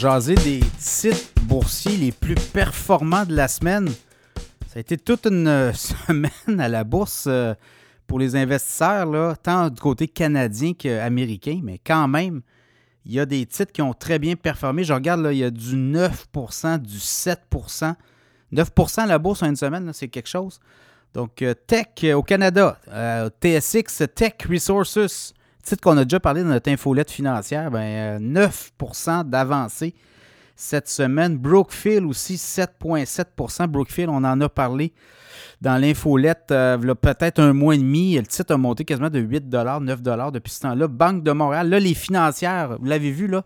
jaser 0.00 0.34
des 0.36 0.60
titres 0.78 1.42
boursiers 1.42 1.98
les 1.98 2.10
plus 2.10 2.34
performants 2.34 3.26
de 3.26 3.36
la 3.36 3.48
semaine. 3.48 3.86
Ça 4.66 4.76
a 4.76 4.80
été 4.80 4.96
toute 4.96 5.26
une 5.26 5.46
euh, 5.46 5.72
semaine 5.74 6.58
à 6.58 6.68
la 6.68 6.84
bourse 6.84 7.26
euh, 7.26 7.52
pour 8.06 8.18
les 8.18 8.34
investisseurs, 8.34 9.04
là, 9.04 9.36
tant 9.36 9.68
du 9.68 9.78
côté 9.78 10.08
canadien 10.08 10.72
qu'américain, 10.72 11.60
mais 11.62 11.78
quand 11.84 12.08
même, 12.08 12.40
il 13.04 13.12
y 13.12 13.20
a 13.20 13.26
des 13.26 13.44
titres 13.44 13.72
qui 13.72 13.82
ont 13.82 13.92
très 13.92 14.18
bien 14.18 14.36
performé. 14.36 14.84
Je 14.84 14.94
regarde, 14.94 15.20
là, 15.20 15.32
il 15.32 15.38
y 15.38 15.44
a 15.44 15.50
du 15.50 15.76
9% 15.76 16.78
du 16.78 16.96
7% 16.96 17.94
9% 18.54 19.00
à 19.00 19.06
la 19.06 19.18
bourse 19.18 19.42
en 19.42 19.50
une 19.50 19.56
semaine, 19.56 19.92
c'est 19.92 20.08
quelque 20.08 20.30
chose. 20.30 20.60
Donc, 21.12 21.42
euh, 21.42 21.52
Tech 21.52 21.88
au 22.14 22.22
Canada, 22.22 22.80
TSX 23.42 24.04
Tech 24.14 24.32
Resources, 24.48 25.34
titre 25.62 25.82
qu'on 25.82 25.96
a 25.96 26.04
déjà 26.04 26.20
parlé 26.20 26.42
dans 26.42 26.50
notre 26.50 26.70
infolette 26.70 27.10
financière, 27.10 27.70
ben, 27.70 28.20
9% 28.20 29.28
d'avancée 29.28 29.94
cette 30.56 30.88
semaine. 30.88 31.36
Brookfield 31.38 32.04
aussi, 32.04 32.36
7,7% 32.36 33.66
Brookfield, 33.66 34.10
on 34.10 34.24
en 34.24 34.40
a 34.40 34.48
parlé 34.48 34.92
dans 35.60 35.76
l'infolette 35.76 36.48
euh, 36.50 36.78
peut-être 36.94 37.38
un 37.40 37.52
mois 37.52 37.74
et 37.74 37.78
demi. 37.78 38.16
Le 38.16 38.26
titre 38.26 38.54
a 38.54 38.58
monté 38.58 38.84
quasiment 38.84 39.10
de 39.10 39.18
8 39.18 39.44
9 39.48 40.02
depuis 40.32 40.52
ce 40.52 40.60
temps-là. 40.60 40.88
Banque 40.88 41.22
de 41.22 41.32
Montréal, 41.32 41.68
là, 41.68 41.80
les 41.80 41.94
financières, 41.94 42.76
vous 42.78 42.86
l'avez 42.86 43.10
vu, 43.10 43.26
là, 43.26 43.42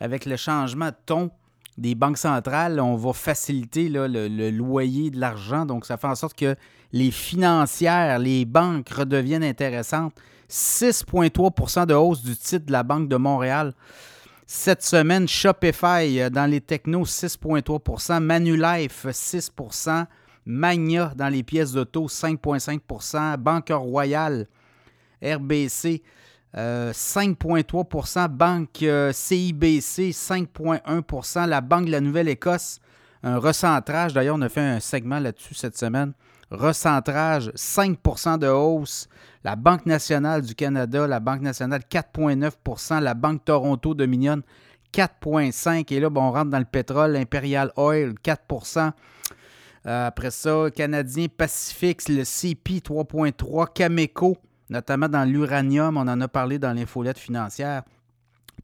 avec 0.00 0.26
le 0.26 0.36
changement 0.36 0.88
de 0.88 0.96
ton 1.06 1.30
des 1.78 1.94
banques 1.94 2.18
centrales, 2.18 2.80
on 2.80 2.96
va 2.96 3.12
faciliter 3.12 3.88
le, 3.88 4.50
loyer 4.50 5.10
de 5.10 5.18
l'argent. 5.18 5.66
Donc, 5.66 5.86
ça 5.86 5.96
fait 5.96 6.06
en 6.06 6.14
sorte 6.14 6.38
que 6.38 6.56
les 6.92 7.10
financières, 7.10 8.18
les 8.18 8.44
banques 8.44 8.88
redeviennent 8.90 9.44
intéressantes. 9.44 10.14
6,3% 10.48 11.86
de 11.86 11.94
hausse 11.94 12.22
du 12.22 12.36
titre 12.36 12.66
de 12.66 12.72
la 12.72 12.82
Banque 12.82 13.08
de 13.08 13.16
Montréal. 13.16 13.72
Cette 14.46 14.82
semaine, 14.82 15.28
Shopify 15.28 16.20
euh, 16.20 16.28
dans 16.28 16.50
les 16.50 16.60
technos, 16.60 17.04
6,3% 17.04 18.18
Manulife, 18.18 19.06
6% 19.06 20.06
Magna 20.44 21.12
dans 21.14 21.28
les 21.28 21.44
pièces 21.44 21.72
d'auto, 21.72 22.08
5,5% 22.08 23.36
Banque 23.36 23.70
Royale, 23.70 24.48
RBC, 25.22 26.02
5,3% 26.54 28.24
euh, 28.24 28.28
Banque 28.28 28.82
euh, 28.82 29.12
CIBC, 29.12 30.10
5,1% 30.10 31.46
La 31.46 31.60
Banque 31.60 31.86
de 31.86 31.92
la 31.92 32.00
Nouvelle-Écosse, 32.00 32.80
un 33.22 33.38
recentrage. 33.38 34.12
D'ailleurs, 34.12 34.36
on 34.36 34.42
a 34.42 34.48
fait 34.48 34.60
un 34.60 34.80
segment 34.80 35.20
là-dessus 35.20 35.54
cette 35.54 35.76
semaine. 35.76 36.12
Recentrage, 36.50 37.50
5% 37.50 38.38
de 38.38 38.48
hausse. 38.48 39.08
La 39.44 39.54
Banque 39.54 39.86
nationale 39.86 40.42
du 40.42 40.54
Canada, 40.54 41.06
la 41.06 41.20
Banque 41.20 41.42
nationale, 41.42 41.82
4,9% 41.88 43.00
La 43.00 43.14
Banque 43.14 43.44
Toronto 43.44 43.94
Dominion, 43.94 44.42
4,5% 44.92 45.94
Et 45.94 46.00
là, 46.00 46.08
on 46.12 46.32
rentre 46.32 46.50
dans 46.50 46.58
le 46.58 46.64
pétrole, 46.64 47.14
Imperial 47.16 47.72
Oil, 47.76 48.14
4% 48.24 48.90
euh, 49.86 50.08
Après 50.08 50.32
ça, 50.32 50.66
Canadien 50.74 51.26
Pacifique, 51.28 52.08
le 52.08 52.24
CP, 52.24 52.80
3,3 52.80 53.72
Cameco, 53.72 54.36
notamment 54.70 55.08
dans 55.08 55.24
l'uranium, 55.24 55.96
on 55.96 56.08
en 56.08 56.20
a 56.20 56.28
parlé 56.28 56.58
dans 56.58 56.72
l'infolette 56.72 57.18
financière, 57.18 57.82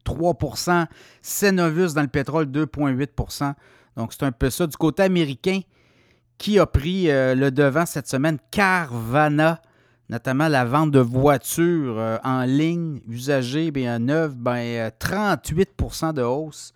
3% 0.05 0.87
Cenovus 1.21 1.93
dans 1.93 2.01
le 2.01 2.07
pétrole, 2.07 2.45
2,8% 2.45 3.53
Donc, 3.95 4.13
c'est 4.13 4.23
un 4.23 4.31
peu 4.31 4.49
ça. 4.49 4.65
Du 4.65 4.77
côté 4.77 5.03
américain, 5.03 5.59
qui 6.37 6.59
a 6.59 6.65
pris 6.65 7.11
euh, 7.11 7.35
le 7.35 7.51
devant 7.51 7.85
cette 7.85 8.07
semaine? 8.07 8.37
Carvana 8.51 9.61
notamment 10.09 10.47
la 10.47 10.65
vente 10.65 10.91
de 10.91 10.99
voitures 10.99 11.97
euh, 11.97 12.17
en 12.23 12.43
ligne, 12.43 13.01
usagées, 13.07 13.71
bien 13.71 13.99
neuves, 13.99 14.35
ben, 14.35 14.89
38% 14.99 16.09
euh, 16.09 16.13
de 16.13 16.21
hausse. 16.21 16.73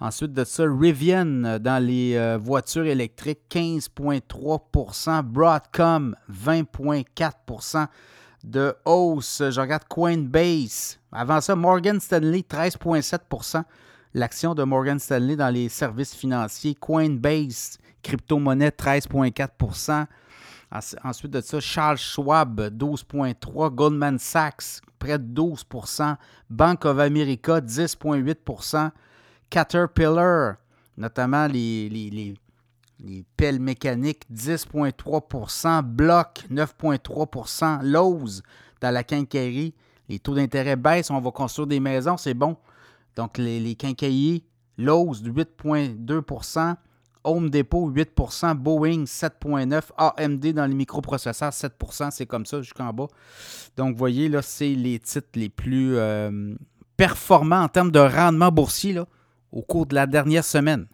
Ensuite 0.00 0.32
de 0.32 0.44
ça, 0.44 0.64
Rivian 0.64 1.44
euh, 1.44 1.58
dans 1.58 1.82
les 1.82 2.36
voitures 2.38 2.86
électriques, 2.86 3.40
15,3% 3.50 5.22
Broadcom, 5.22 6.16
20,4 6.32 7.86
de 8.44 8.74
hausse. 8.84 9.42
Je 9.50 9.60
regarde 9.60 9.84
Coinbase. 9.88 10.98
Avant 11.10 11.40
ça, 11.40 11.56
Morgan 11.56 11.98
Stanley, 11.98 12.44
13,7% 12.48 13.64
L'action 14.16 14.54
de 14.54 14.62
Morgan 14.62 14.98
Stanley 15.00 15.34
dans 15.34 15.48
les 15.52 15.68
services 15.68 16.14
financiers. 16.14 16.76
Coinbase, 16.76 17.78
crypto-monnaie, 18.02 18.68
13,4% 18.68 20.06
Ensuite 21.04 21.30
de 21.30 21.40
ça, 21.40 21.60
Charles 21.60 21.98
Schwab, 21.98 22.60
12,3 22.60 23.70
Goldman 23.72 24.18
Sachs, 24.18 24.80
près 24.98 25.18
de 25.18 25.42
12% 25.42 26.16
Bank 26.50 26.84
of 26.84 26.98
America, 26.98 27.60
10,8% 27.60 28.90
Caterpillar, 29.50 30.56
notamment 30.96 31.46
les, 31.46 31.88
les, 31.88 32.10
les, 32.10 32.34
pelles 33.36 33.60
mécaniques, 33.60 34.24
10,3% 34.32 35.82
Block, 35.82 36.44
9,3% 36.50 37.82
Lowe's, 37.82 38.42
dans 38.80 38.90
la 38.90 39.04
quincaillerie, 39.04 39.74
les 40.08 40.18
taux 40.18 40.34
d'intérêt 40.34 40.76
baissent, 40.76 41.10
on 41.10 41.20
va 41.20 41.30
construire 41.30 41.66
des 41.66 41.80
maisons, 41.80 42.16
c'est 42.16 42.34
bon. 42.34 42.56
Donc, 43.16 43.38
les, 43.38 43.60
les 43.60 43.74
quincailleries, 43.74 44.44
Lowe's, 44.76 45.22
8,2% 45.22 46.76
Home 47.24 47.48
Depot, 47.48 47.90
8% 47.90 48.54
Boeing, 48.54 49.04
7,9 49.04 49.82
AMD 49.96 50.52
dans 50.52 50.66
les 50.66 50.74
microprocesseurs, 50.74 51.52
7% 51.52 52.10
c'est 52.10 52.26
comme 52.26 52.44
ça 52.44 52.60
jusqu'en 52.60 52.92
bas. 52.92 53.06
Donc, 53.76 53.92
vous 53.92 53.98
voyez, 53.98 54.28
là, 54.28 54.42
c'est 54.42 54.74
les 54.74 54.98
titres 54.98 55.28
les 55.34 55.48
plus 55.48 55.96
euh, 55.96 56.54
performants 56.98 57.62
en 57.62 57.68
termes 57.68 57.90
de 57.90 57.98
rendement 57.98 58.52
boursier 58.52 58.92
là, 58.92 59.06
au 59.52 59.62
cours 59.62 59.86
de 59.86 59.94
la 59.94 60.06
dernière 60.06 60.44
semaine. 60.44 60.86